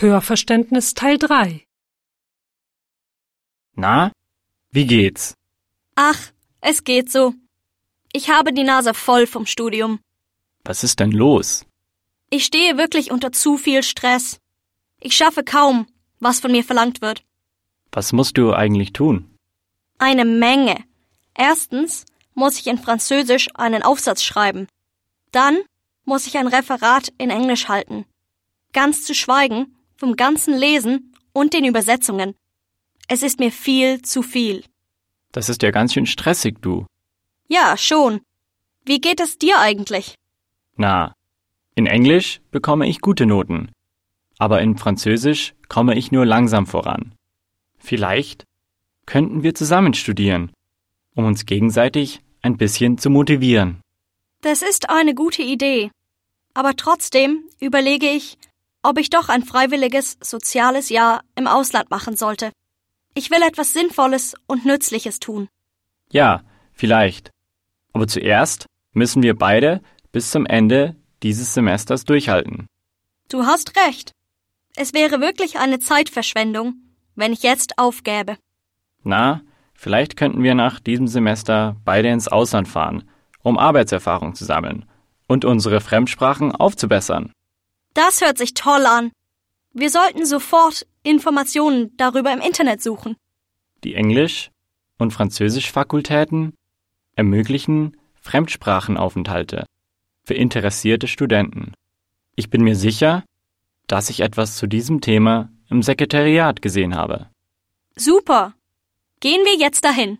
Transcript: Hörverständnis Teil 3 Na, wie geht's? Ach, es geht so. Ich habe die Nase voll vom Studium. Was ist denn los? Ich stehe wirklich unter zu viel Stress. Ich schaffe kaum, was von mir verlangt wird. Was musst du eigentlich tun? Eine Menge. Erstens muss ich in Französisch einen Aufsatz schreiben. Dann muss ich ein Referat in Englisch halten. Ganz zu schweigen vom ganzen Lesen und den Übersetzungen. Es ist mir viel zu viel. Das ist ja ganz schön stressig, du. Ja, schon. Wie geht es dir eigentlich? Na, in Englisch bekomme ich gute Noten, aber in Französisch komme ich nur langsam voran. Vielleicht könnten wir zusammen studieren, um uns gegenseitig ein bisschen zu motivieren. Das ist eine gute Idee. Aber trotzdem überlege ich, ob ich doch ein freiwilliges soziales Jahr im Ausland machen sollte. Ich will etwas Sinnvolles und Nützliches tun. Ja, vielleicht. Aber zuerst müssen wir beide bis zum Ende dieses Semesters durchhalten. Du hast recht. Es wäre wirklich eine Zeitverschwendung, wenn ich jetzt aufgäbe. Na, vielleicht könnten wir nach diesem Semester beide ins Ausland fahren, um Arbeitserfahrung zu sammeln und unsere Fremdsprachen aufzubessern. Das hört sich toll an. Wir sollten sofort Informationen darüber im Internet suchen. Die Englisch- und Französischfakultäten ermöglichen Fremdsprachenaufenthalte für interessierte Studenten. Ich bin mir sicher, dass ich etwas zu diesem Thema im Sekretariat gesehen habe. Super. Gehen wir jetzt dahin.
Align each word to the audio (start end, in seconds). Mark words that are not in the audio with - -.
Hörverständnis 0.00 0.94
Teil 0.94 1.18
3 1.18 1.66
Na, 3.74 4.12
wie 4.70 4.86
geht's? 4.86 5.34
Ach, 5.96 6.20
es 6.60 6.84
geht 6.84 7.10
so. 7.10 7.34
Ich 8.12 8.30
habe 8.30 8.52
die 8.52 8.62
Nase 8.62 8.94
voll 8.94 9.26
vom 9.26 9.44
Studium. 9.44 9.98
Was 10.62 10.84
ist 10.84 11.00
denn 11.00 11.10
los? 11.10 11.66
Ich 12.30 12.44
stehe 12.44 12.78
wirklich 12.78 13.10
unter 13.10 13.32
zu 13.32 13.56
viel 13.56 13.82
Stress. 13.82 14.38
Ich 15.00 15.16
schaffe 15.16 15.42
kaum, 15.42 15.88
was 16.20 16.38
von 16.38 16.52
mir 16.52 16.62
verlangt 16.62 17.00
wird. 17.00 17.24
Was 17.90 18.12
musst 18.12 18.38
du 18.38 18.52
eigentlich 18.52 18.92
tun? 18.92 19.36
Eine 19.98 20.24
Menge. 20.24 20.76
Erstens 21.34 22.04
muss 22.34 22.60
ich 22.60 22.68
in 22.68 22.78
Französisch 22.78 23.48
einen 23.54 23.82
Aufsatz 23.82 24.22
schreiben. 24.22 24.68
Dann 25.32 25.58
muss 26.04 26.28
ich 26.28 26.38
ein 26.38 26.46
Referat 26.46 27.12
in 27.18 27.30
Englisch 27.30 27.66
halten. 27.66 28.06
Ganz 28.72 29.04
zu 29.04 29.12
schweigen 29.12 29.74
vom 29.98 30.16
ganzen 30.16 30.56
Lesen 30.56 31.12
und 31.32 31.52
den 31.52 31.64
Übersetzungen. 31.64 32.34
Es 33.08 33.22
ist 33.22 33.38
mir 33.40 33.52
viel 33.52 34.00
zu 34.02 34.22
viel. 34.22 34.64
Das 35.32 35.48
ist 35.48 35.62
ja 35.62 35.70
ganz 35.70 35.92
schön 35.92 36.06
stressig, 36.06 36.58
du. 36.62 36.86
Ja, 37.48 37.76
schon. 37.76 38.20
Wie 38.84 39.00
geht 39.00 39.20
es 39.20 39.38
dir 39.38 39.58
eigentlich? 39.58 40.14
Na, 40.76 41.14
in 41.74 41.86
Englisch 41.86 42.40
bekomme 42.50 42.88
ich 42.88 43.00
gute 43.00 43.26
Noten, 43.26 43.70
aber 44.38 44.62
in 44.62 44.78
Französisch 44.78 45.54
komme 45.68 45.96
ich 45.96 46.12
nur 46.12 46.24
langsam 46.24 46.66
voran. 46.66 47.14
Vielleicht 47.78 48.44
könnten 49.06 49.42
wir 49.42 49.54
zusammen 49.54 49.94
studieren, 49.94 50.52
um 51.14 51.24
uns 51.24 51.46
gegenseitig 51.46 52.20
ein 52.42 52.56
bisschen 52.56 52.98
zu 52.98 53.10
motivieren. 53.10 53.80
Das 54.42 54.62
ist 54.62 54.90
eine 54.90 55.14
gute 55.14 55.42
Idee. 55.42 55.90
Aber 56.54 56.76
trotzdem 56.76 57.44
überlege 57.60 58.08
ich, 58.08 58.38
ob 58.88 58.98
ich 58.98 59.10
doch 59.10 59.28
ein 59.28 59.42
freiwilliges 59.42 60.16
soziales 60.22 60.88
Jahr 60.88 61.20
im 61.34 61.46
Ausland 61.46 61.90
machen 61.90 62.16
sollte. 62.16 62.52
Ich 63.12 63.30
will 63.30 63.42
etwas 63.42 63.74
Sinnvolles 63.74 64.34
und 64.46 64.64
Nützliches 64.64 65.20
tun. 65.20 65.48
Ja, 66.10 66.40
vielleicht. 66.72 67.30
Aber 67.92 68.06
zuerst 68.06 68.64
müssen 68.94 69.22
wir 69.22 69.36
beide 69.36 69.82
bis 70.10 70.30
zum 70.30 70.46
Ende 70.46 70.96
dieses 71.22 71.52
Semesters 71.52 72.06
durchhalten. 72.06 72.66
Du 73.28 73.44
hast 73.44 73.76
recht. 73.76 74.12
Es 74.74 74.94
wäre 74.94 75.20
wirklich 75.20 75.58
eine 75.58 75.80
Zeitverschwendung, 75.80 76.76
wenn 77.14 77.34
ich 77.34 77.42
jetzt 77.42 77.78
aufgäbe. 77.78 78.38
Na, 79.02 79.42
vielleicht 79.74 80.16
könnten 80.16 80.42
wir 80.42 80.54
nach 80.54 80.80
diesem 80.80 81.08
Semester 81.08 81.76
beide 81.84 82.08
ins 82.08 82.28
Ausland 82.28 82.68
fahren, 82.68 83.06
um 83.42 83.58
Arbeitserfahrung 83.58 84.34
zu 84.34 84.46
sammeln 84.46 84.86
und 85.26 85.44
unsere 85.44 85.82
Fremdsprachen 85.82 86.52
aufzubessern. 86.52 87.32
Das 87.94 88.20
hört 88.20 88.38
sich 88.38 88.54
toll 88.54 88.86
an. 88.86 89.12
Wir 89.72 89.90
sollten 89.90 90.24
sofort 90.24 90.86
Informationen 91.02 91.96
darüber 91.96 92.32
im 92.32 92.40
Internet 92.40 92.82
suchen. 92.82 93.16
Die 93.84 93.94
Englisch- 93.94 94.50
und 94.98 95.12
Französischfakultäten 95.12 96.54
ermöglichen 97.14 97.96
Fremdsprachenaufenthalte 98.20 99.66
für 100.24 100.34
interessierte 100.34 101.08
Studenten. 101.08 101.72
Ich 102.36 102.50
bin 102.50 102.62
mir 102.62 102.76
sicher, 102.76 103.24
dass 103.86 104.10
ich 104.10 104.20
etwas 104.20 104.56
zu 104.56 104.66
diesem 104.66 105.00
Thema 105.00 105.50
im 105.70 105.82
Sekretariat 105.82 106.62
gesehen 106.62 106.94
habe. 106.94 107.28
Super. 107.96 108.54
Gehen 109.20 109.44
wir 109.44 109.56
jetzt 109.56 109.84
dahin. 109.84 110.18